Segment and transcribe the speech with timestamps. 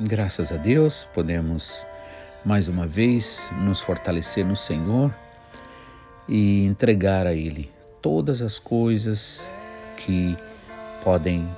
[0.00, 1.86] Graças a Deus, podemos
[2.44, 5.14] mais uma vez nos fortalecer no Senhor
[6.28, 9.50] e entregar a Ele todas as coisas
[9.96, 10.36] que
[11.02, 11.48] podem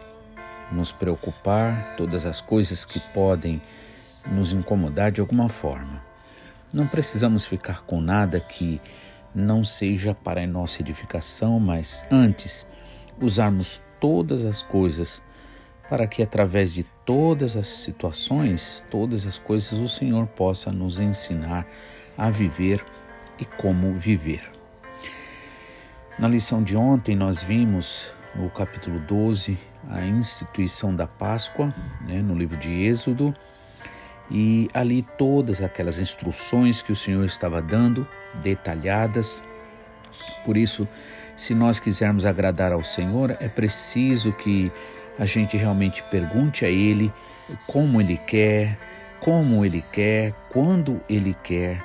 [0.70, 3.60] nos preocupar, todas as coisas que podem
[4.30, 6.05] nos incomodar de alguma forma.
[6.72, 8.80] Não precisamos ficar com nada que
[9.34, 12.66] não seja para a nossa edificação, mas antes
[13.20, 15.22] usarmos todas as coisas
[15.88, 21.66] para que através de todas as situações, todas as coisas, o Senhor possa nos ensinar
[22.18, 22.85] a viver
[23.38, 24.50] e como viver.
[26.18, 29.57] Na lição de ontem, nós vimos no capítulo 12
[29.88, 33.33] a instituição da Páscoa, né, no livro de Êxodo,
[34.30, 39.42] e ali todas aquelas instruções que o Senhor estava dando, detalhadas.
[40.44, 40.88] Por isso,
[41.36, 44.72] se nós quisermos agradar ao Senhor, é preciso que
[45.19, 47.12] a gente realmente pergunte a Ele
[47.66, 48.78] como Ele quer,
[49.20, 51.82] como Ele quer, quando Ele quer,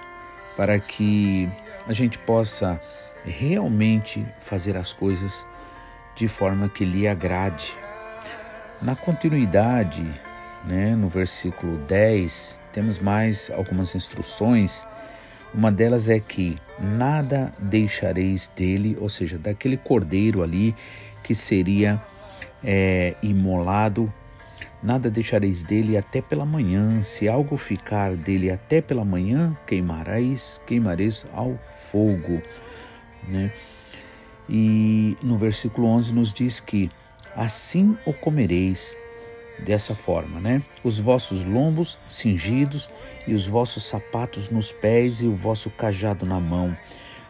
[0.55, 1.49] para que
[1.87, 2.79] a gente possa
[3.23, 5.45] realmente fazer as coisas
[6.15, 7.75] de forma que lhe agrade.
[8.81, 10.03] Na continuidade,
[10.65, 14.85] né, no versículo 10, temos mais algumas instruções.
[15.53, 20.75] Uma delas é que nada deixareis dele, ou seja, daquele cordeiro ali
[21.23, 22.01] que seria
[22.63, 24.11] é, imolado,
[24.81, 27.03] nada deixareis dele até pela manhã.
[27.03, 31.59] Se algo ficar dele até pela manhã, queimareis, queimareis ao
[31.91, 32.41] fogo.
[33.27, 33.51] Né?
[34.49, 36.89] E no versículo 11 nos diz que
[37.35, 38.95] assim o comereis
[39.61, 40.63] dessa forma, né?
[40.83, 42.89] Os vossos lombos cingidos
[43.27, 46.75] e os vossos sapatos nos pés e o vosso cajado na mão.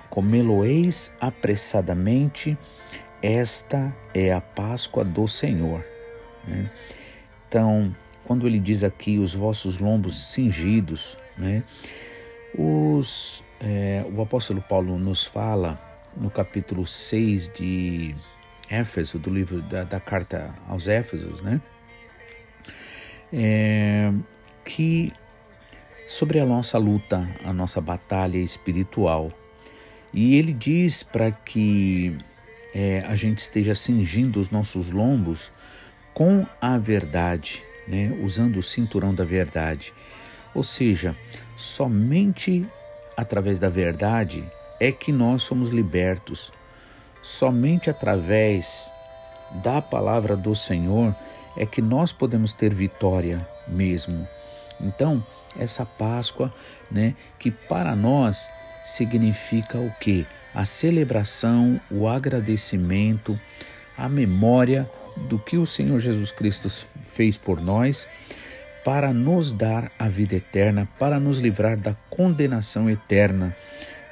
[0.09, 2.57] Comê-lo-eis apressadamente,
[3.21, 5.85] esta é a Páscoa do Senhor.
[6.47, 6.69] Né?
[7.47, 7.95] Então,
[8.25, 11.63] quando ele diz aqui os vossos lombos cingidos, né?
[12.57, 15.79] Os, é, o apóstolo Paulo nos fala
[16.17, 18.15] no capítulo 6 de
[18.69, 21.61] Éfeso, do livro da, da carta aos Éfesos, né?
[23.33, 24.11] É,
[24.65, 25.13] que
[26.07, 29.31] sobre a nossa luta, a nossa batalha espiritual.
[30.13, 32.17] E ele diz para que
[32.75, 35.49] é, a gente esteja cingindo os nossos lombos
[36.13, 38.11] com a verdade, né?
[38.21, 39.93] usando o cinturão da verdade.
[40.53, 41.15] Ou seja,
[41.55, 42.65] somente
[43.15, 44.43] através da verdade
[44.79, 46.51] é que nós somos libertos.
[47.21, 48.91] Somente através
[49.63, 51.15] da palavra do Senhor
[51.55, 54.27] é que nós podemos ter vitória mesmo.
[54.79, 55.25] Então,
[55.59, 56.53] essa Páscoa,
[56.89, 58.49] né, que para nós
[58.83, 60.25] significa o que?
[60.53, 63.39] A celebração, o agradecimento,
[63.97, 64.89] a memória
[65.29, 68.07] do que o Senhor Jesus Cristo fez por nós
[68.83, 73.55] para nos dar a vida eterna, para nos livrar da condenação eterna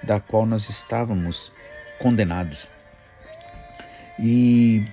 [0.04, 1.52] da qual nós estávamos
[1.98, 2.70] condenados.
[4.20, 4.86] E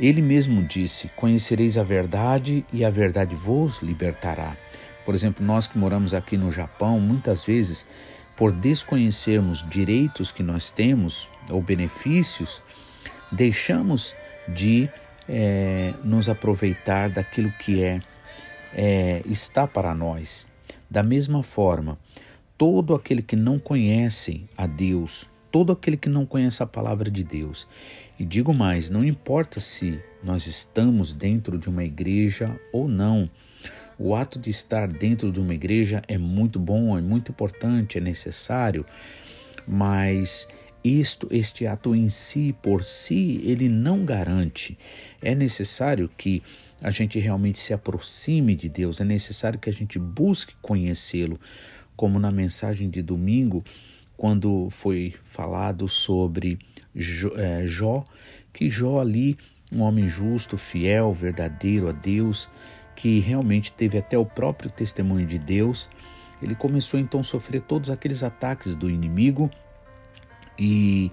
[0.00, 4.56] ele mesmo disse: Conhecereis a verdade e a verdade vos libertará.
[5.04, 7.86] Por exemplo, nós que moramos aqui no Japão, muitas vezes,
[8.36, 12.62] por desconhecermos direitos que nós temos ou benefícios,
[13.30, 14.14] deixamos
[14.48, 14.88] de
[15.28, 18.00] é, nos aproveitar daquilo que é,
[18.74, 20.46] é está para nós.
[20.88, 21.98] Da mesma forma,
[22.56, 27.24] todo aquele que não conhece a Deus, todo aquele que não conhece a palavra de
[27.24, 27.66] Deus.
[28.18, 33.30] E digo mais, não importa se nós estamos dentro de uma igreja ou não.
[33.98, 38.00] O ato de estar dentro de uma igreja é muito bom, é muito importante, é
[38.00, 38.86] necessário,
[39.66, 40.48] mas
[40.82, 44.78] isto, este ato em si, por si, ele não garante.
[45.20, 46.42] É necessário que
[46.80, 51.38] a gente realmente se aproxime de Deus, é necessário que a gente busque conhecê-lo,
[51.94, 53.62] como na mensagem de domingo,
[54.20, 56.58] quando foi falado sobre
[56.94, 58.04] Jó, é, Jó,
[58.52, 59.38] que Jó ali,
[59.72, 62.50] um homem justo, fiel, verdadeiro a Deus,
[62.94, 65.88] que realmente teve até o próprio testemunho de Deus,
[66.42, 69.50] ele começou então a sofrer todos aqueles ataques do inimigo
[70.58, 71.10] e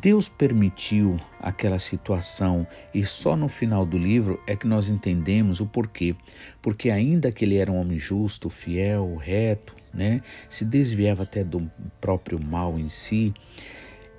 [0.00, 5.66] Deus permitiu aquela situação e só no final do livro é que nós entendemos o
[5.66, 6.16] porquê.
[6.62, 11.70] Porque ainda que ele era um homem justo, fiel, reto, né, se desviava até do
[12.00, 13.34] próprio mal em si,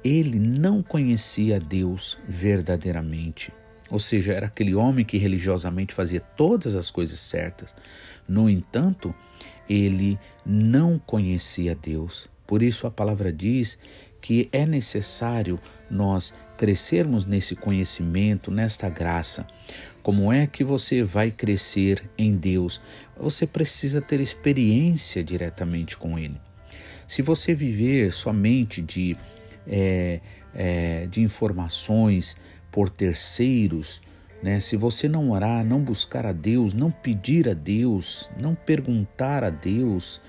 [0.03, 3.51] ele não conhecia Deus verdadeiramente.
[3.89, 7.73] Ou seja, era aquele homem que religiosamente fazia todas as coisas certas.
[8.27, 9.13] No entanto,
[9.67, 12.29] ele não conhecia Deus.
[12.45, 13.79] Por isso a palavra diz
[14.23, 15.59] que é necessário
[15.91, 19.45] nós crescermos nesse conhecimento, nesta graça.
[20.01, 22.81] Como é que você vai crescer em Deus?
[23.17, 26.39] Você precisa ter experiência diretamente com Ele.
[27.05, 29.17] Se você viver somente de,
[29.67, 30.21] é,
[30.55, 32.37] é, de informações
[32.71, 34.01] por terceiros,
[34.41, 34.61] né?
[34.61, 39.49] se você não orar, não buscar a Deus, não pedir a Deus, não perguntar a
[39.49, 40.21] Deus,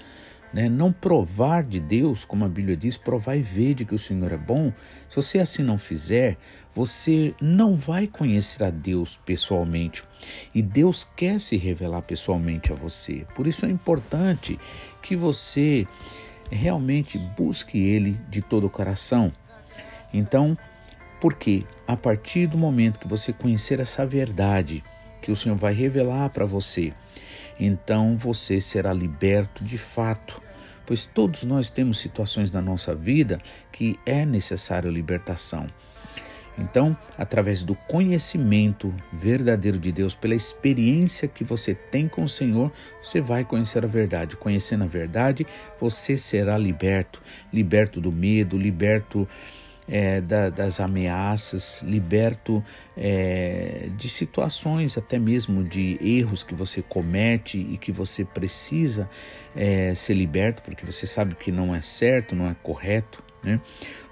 [0.55, 0.69] né?
[0.69, 4.31] não provar de Deus, como a Bíblia diz, provar e ver de que o Senhor
[4.31, 4.73] é bom,
[5.09, 6.39] se você assim não fizer,
[6.73, 10.05] você não vai conhecer a Deus pessoalmente.
[10.55, 13.27] E Deus quer se revelar pessoalmente a você.
[13.35, 14.59] Por isso é importante
[15.03, 15.89] que você
[16.51, 19.33] realmente busque Ele de todo o coração.
[20.13, 20.57] Então,
[21.21, 24.85] porque a partir do momento que você conhecer essa verdade,
[25.21, 26.93] que o Senhor vai revelar para você,
[27.59, 30.44] então você será liberto de fato
[30.87, 33.41] pois todos nós temos situações na nossa vida
[33.73, 35.69] que é necessário libertação.
[36.57, 42.73] Então, através do conhecimento verdadeiro de Deus, pela experiência que você tem com o Senhor,
[43.03, 44.37] você vai conhecer a verdade.
[44.37, 45.47] Conhecendo a verdade,
[45.81, 47.21] você será liberto
[47.53, 49.29] liberto do medo, liberto
[49.89, 52.65] é, da, das ameaças, liberto
[52.97, 59.09] é, de situações, até mesmo de erros que você comete e que você precisa
[59.55, 63.23] é, ser liberto, porque você sabe que não é certo, não é correto.
[63.43, 63.61] Né?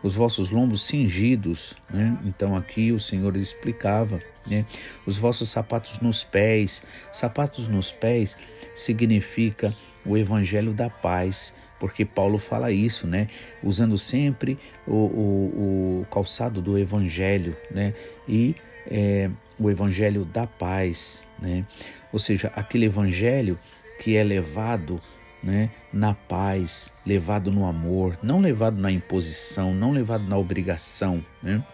[0.02, 2.18] Os vossos lombos cingidos, né?
[2.24, 4.66] então aqui o Senhor explicava, né?
[5.06, 8.36] os vossos sapatos nos pés, sapatos nos pés
[8.74, 9.74] significa
[10.04, 13.26] o evangelho da paz, porque Paulo fala isso, né?
[13.60, 14.56] Usando sempre
[14.86, 17.92] o, o, o calçado do evangelho, né?
[18.28, 18.54] E
[18.86, 21.66] é, o evangelho da paz, né?
[22.12, 23.58] Ou seja, aquele evangelho
[23.98, 25.00] que é levado
[25.42, 31.20] né, na paz, levado no amor, não levado na imposição, não levado na obrigação.
[31.42, 31.64] Né?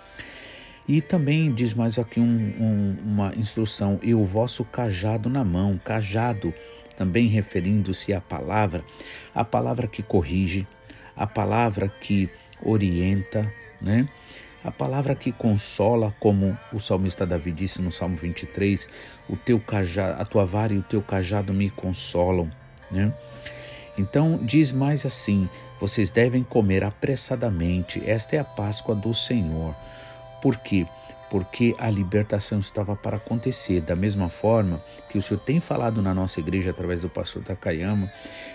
[0.88, 5.78] E também diz mais aqui um, um, uma instrução: e o vosso cajado na mão,
[5.84, 6.55] cajado
[6.98, 8.84] também referindo-se à palavra,
[9.32, 10.66] a palavra que corrige,
[11.16, 12.28] a palavra que
[12.60, 13.50] orienta,
[13.80, 14.08] né?
[14.64, 18.88] A palavra que consola, como o salmista Davi disse no Salmo 23,
[19.28, 22.50] o teu cajado, a tua vara e o teu cajado me consolam,
[22.90, 23.14] né?
[23.96, 25.48] Então diz mais assim:
[25.80, 28.02] vocês devem comer apressadamente.
[28.04, 29.72] Esta é a Páscoa do Senhor.
[30.42, 30.84] Por quê?
[31.30, 33.80] Porque a libertação estava para acontecer.
[33.80, 38.10] Da mesma forma que o Senhor tem falado na nossa igreja através do pastor Takayama,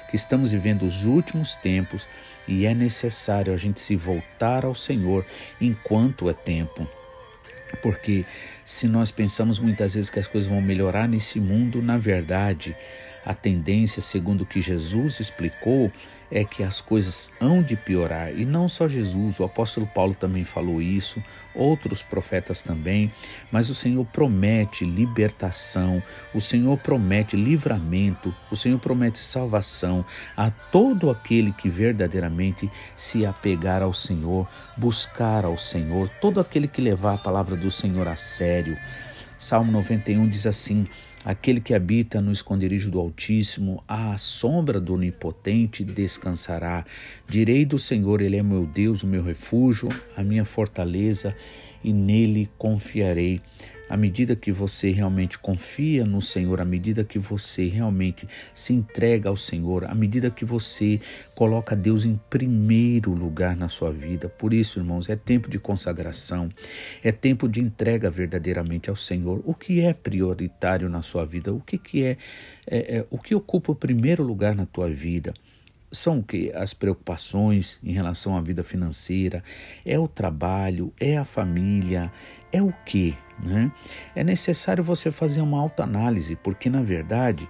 [0.09, 2.07] que estamos vivendo os últimos tempos
[2.47, 5.25] e é necessário a gente se voltar ao Senhor
[5.59, 6.87] enquanto é tempo.
[7.81, 8.25] Porque
[8.65, 12.75] se nós pensamos muitas vezes que as coisas vão melhorar nesse mundo, na verdade,
[13.25, 15.91] a tendência, segundo o que Jesus explicou,
[16.33, 18.33] é que as coisas hão de piorar.
[18.35, 23.13] E não só Jesus, o apóstolo Paulo também falou isso, outros profetas também.
[23.51, 26.01] Mas o Senhor promete libertação,
[26.33, 30.03] o Senhor promete livramento, o Senhor promete salvação
[30.35, 36.81] a todo aquele que verdadeiramente se apegar ao Senhor, buscar ao Senhor, todo aquele que
[36.81, 38.75] levar a palavra do Senhor a sério.
[39.43, 40.87] Salmo 91 diz assim:
[41.25, 46.85] Aquele que habita no esconderijo do Altíssimo, à sombra do Onipotente descansará.
[47.27, 51.35] Direi do Senhor, Ele é meu Deus, o meu refúgio, a minha fortaleza,
[51.83, 53.41] e nele confiarei
[53.93, 59.29] à medida que você realmente confia no Senhor, à medida que você realmente se entrega
[59.29, 60.99] ao Senhor, à medida que você
[61.35, 64.27] coloca Deus em primeiro lugar na sua vida.
[64.27, 66.49] Por isso, irmãos, é tempo de consagração,
[67.03, 69.43] é tempo de entrega verdadeiramente ao Senhor.
[69.45, 71.53] O que é prioritário na sua vida?
[71.53, 72.17] O que, que é,
[72.65, 75.35] é, é o que ocupa o primeiro lugar na tua vida?
[75.93, 76.51] São o que?
[76.53, 79.43] As preocupações em relação à vida financeira,
[79.85, 82.11] é o trabalho, é a família,
[82.51, 83.15] é o que?
[83.39, 83.71] Né?
[84.15, 87.47] É necessário você fazer uma autoanálise, porque na verdade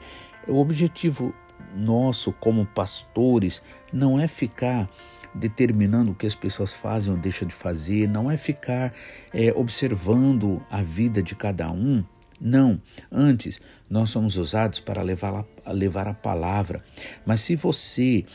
[0.48, 1.34] o objetivo
[1.76, 4.90] nosso como pastores não é ficar
[5.34, 8.94] determinando o que as pessoas fazem ou deixam de fazer, não é ficar
[9.34, 12.04] é, observando a vida de cada um.
[12.40, 16.84] Não, antes nós somos usados para levar a, levar a palavra.
[17.26, 18.26] Mas se você,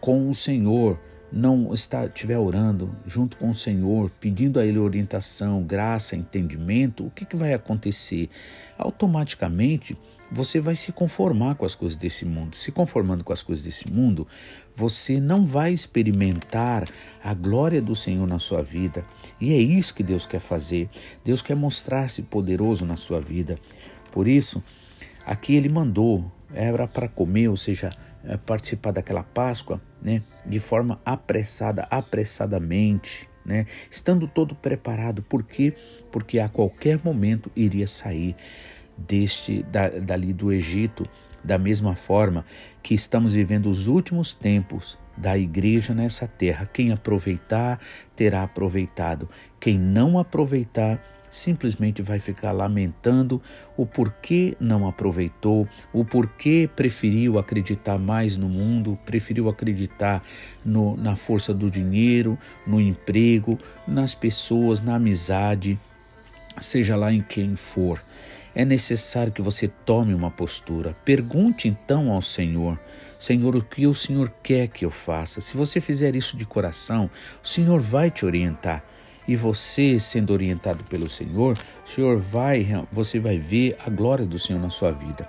[0.00, 0.98] com o Senhor,
[1.32, 7.10] não está estiver orando junto com o Senhor, pedindo a Ele orientação, graça, entendimento, o
[7.10, 8.28] que, que vai acontecer?
[8.76, 9.96] Automaticamente
[10.30, 12.56] você vai se conformar com as coisas desse mundo.
[12.56, 14.26] Se conformando com as coisas desse mundo,
[14.76, 16.88] você não vai experimentar
[17.22, 19.04] a glória do Senhor na sua vida.
[19.40, 20.88] E é isso que Deus quer fazer.
[21.24, 23.58] Deus quer mostrar-se poderoso na sua vida.
[24.12, 24.62] Por isso,
[25.26, 27.90] aqui ele mandou, era para comer, ou seja,
[28.24, 35.22] é, participar daquela Páscoa né, de forma apressada, apressadamente, né, estando todo preparado.
[35.22, 35.74] Por quê?
[36.12, 38.36] Porque a qualquer momento iria sair
[38.96, 41.08] deste da, dali do Egito,
[41.42, 42.44] da mesma forma
[42.82, 46.68] que estamos vivendo os últimos tempos da igreja nessa terra.
[46.72, 47.78] Quem aproveitar
[48.14, 49.28] terá aproveitado.
[49.58, 53.40] Quem não aproveitar simplesmente vai ficar lamentando
[53.76, 60.22] o porquê não aproveitou, o porquê preferiu acreditar mais no mundo, preferiu acreditar
[60.64, 65.78] no, na força do dinheiro, no emprego, nas pessoas, na amizade,
[66.60, 68.02] seja lá em quem for.
[68.54, 70.96] É necessário que você tome uma postura.
[71.04, 72.78] Pergunte então ao Senhor:
[73.18, 75.40] Senhor, o que o Senhor quer que eu faça?
[75.40, 77.10] Se você fizer isso de coração,
[77.42, 78.84] o Senhor vai te orientar
[79.28, 84.38] e você sendo orientado pelo Senhor, o Senhor vai, você vai ver a glória do
[84.38, 85.28] Senhor na sua vida.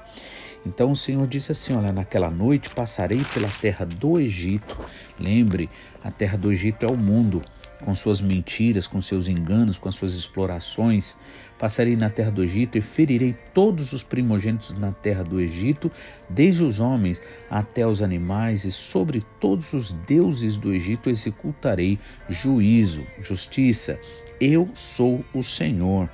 [0.66, 4.78] Então o Senhor disse assim: Olha, naquela noite passarei pela terra do Egito.
[5.20, 5.70] Lembre,
[6.04, 7.42] a terra do Egito é o mundo
[7.82, 11.18] com suas mentiras, com seus enganos, com as suas explorações.
[11.60, 15.92] Passarei na terra do Egito e ferirei todos os primogênitos na terra do Egito,
[16.30, 23.06] desde os homens até os animais, e sobre todos os deuses do Egito executarei juízo,
[23.22, 24.00] justiça.
[24.40, 26.10] Eu sou o Senhor.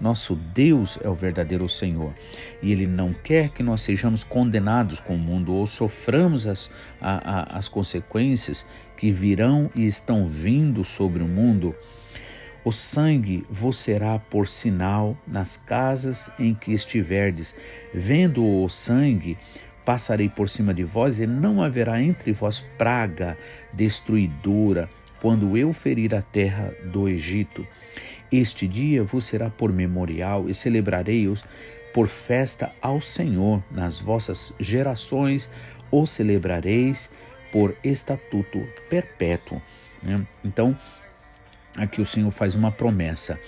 [0.00, 2.14] Nosso Deus é o verdadeiro Senhor
[2.62, 7.54] e Ele não quer que nós sejamos condenados com o mundo ou soframos as, a,
[7.54, 8.64] a, as consequências
[8.96, 11.74] que virão e estão vindo sobre o mundo.
[12.64, 17.54] O sangue vos será por sinal nas casas em que estiverdes.
[17.94, 19.38] Vendo o sangue,
[19.84, 23.38] passarei por cima de vós, e não haverá entre vós praga
[23.72, 24.86] destruidora,
[25.20, 27.66] quando eu ferir a terra do Egito.
[28.30, 31.44] Este dia vos será por memorial e celebrarei-os
[31.94, 35.50] por festa ao Senhor nas vossas gerações,
[35.90, 37.10] ou celebrareis
[37.50, 39.60] por estatuto perpétuo.
[40.02, 40.26] Né?
[40.44, 40.76] Então,
[41.76, 43.38] aqui o Senhor faz uma promessa: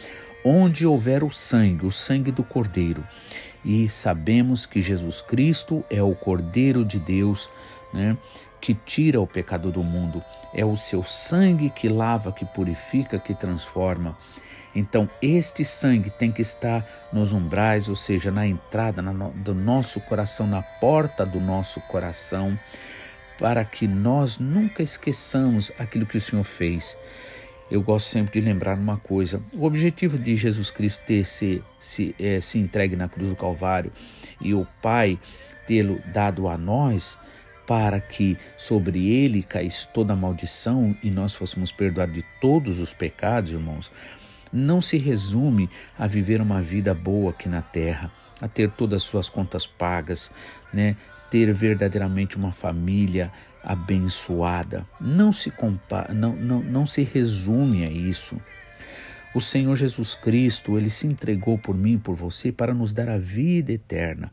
[0.44, 3.04] onde houver o sangue, o sangue do Cordeiro,
[3.64, 7.50] e sabemos que Jesus Cristo é o Cordeiro de Deus,
[7.92, 8.16] né?
[8.60, 10.22] que tira o pecado do mundo,
[10.52, 14.16] é o seu sangue que lava, que purifica, que transforma.
[14.74, 19.02] Então, este sangue tem que estar nos umbrais, ou seja, na entrada
[19.34, 22.58] do nosso coração, na porta do nosso coração,
[23.38, 26.96] para que nós nunca esqueçamos aquilo que o Senhor fez.
[27.70, 32.14] Eu gosto sempre de lembrar uma coisa: o objetivo de Jesus Cristo ter se, se,
[32.18, 33.92] é, se entregue na cruz do Calvário
[34.40, 35.18] e o Pai
[35.66, 37.16] tê-lo dado a nós
[37.66, 42.92] para que sobre ele caísse toda a maldição e nós fôssemos perdoados de todos os
[42.92, 43.88] pecados, irmãos,
[44.52, 49.08] não se resume a viver uma vida boa aqui na terra, a ter todas as
[49.08, 50.30] suas contas pagas,
[50.72, 50.96] né?
[51.30, 54.86] ter verdadeiramente uma família abençoada.
[55.00, 58.40] Não se compara, não, não, não se resume a isso.
[59.32, 63.08] O Senhor Jesus Cristo, ele se entregou por mim e por você para nos dar
[63.08, 64.32] a vida eterna.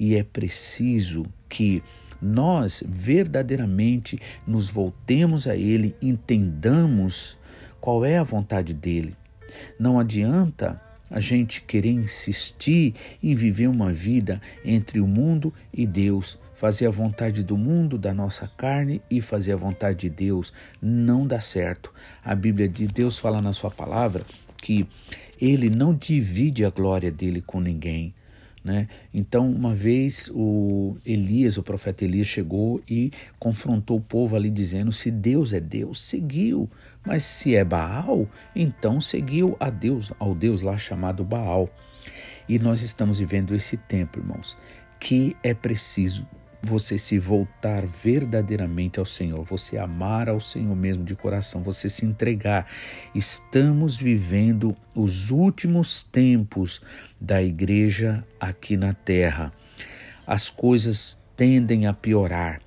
[0.00, 1.82] E é preciso que
[2.20, 7.38] nós verdadeiramente nos voltemos a ele, entendamos
[7.78, 9.14] qual é a vontade dele.
[9.78, 16.38] Não adianta a gente querer insistir em viver uma vida entre o mundo e Deus,
[16.54, 20.52] fazer a vontade do mundo, da nossa carne e fazer a vontade de Deus,
[20.82, 21.92] não dá certo.
[22.24, 24.22] A Bíblia de Deus fala na sua palavra
[24.60, 24.86] que
[25.40, 28.12] ele não divide a glória dele com ninguém.
[28.64, 28.88] Né?
[29.14, 34.90] Então, uma vez o Elias, o profeta Elias, chegou e confrontou o povo ali, dizendo:
[34.90, 36.68] Se Deus é Deus, seguiu.
[37.08, 41.70] Mas se é Baal, então seguiu a Deus, ao Deus lá chamado Baal.
[42.46, 44.58] E nós estamos vivendo esse tempo, irmãos,
[45.00, 46.28] que é preciso
[46.62, 52.04] você se voltar verdadeiramente ao Senhor, você amar ao Senhor mesmo de coração, você se
[52.04, 52.66] entregar.
[53.14, 56.82] Estamos vivendo os últimos tempos
[57.18, 59.50] da igreja aqui na terra.
[60.26, 62.60] As coisas tendem a piorar.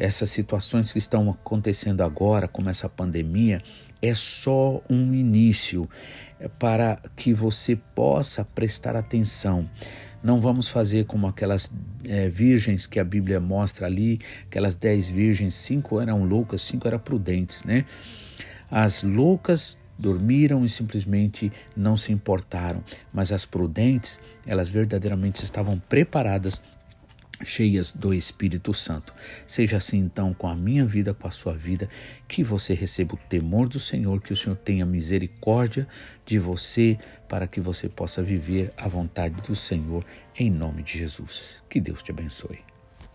[0.00, 3.62] Essas situações que estão acontecendo agora, como essa pandemia,
[4.00, 5.88] é só um início
[6.58, 9.68] para que você possa prestar atenção
[10.22, 11.72] não vamos fazer como aquelas
[12.04, 16.98] é, virgens que a Bíblia mostra ali, aquelas dez virgens, cinco eram loucas, cinco eram
[16.98, 17.86] prudentes, né?
[18.70, 26.62] As loucas dormiram e simplesmente não se importaram, mas as prudentes, elas verdadeiramente estavam preparadas
[27.42, 29.14] cheias do Espírito Santo.
[29.46, 31.88] Seja assim então com a minha vida, com a sua vida,
[32.28, 35.86] que você receba o temor do Senhor, que o Senhor tenha misericórdia
[36.24, 40.04] de você, para que você possa viver a vontade do Senhor,
[40.36, 41.62] em nome de Jesus.
[41.68, 42.69] Que Deus te abençoe.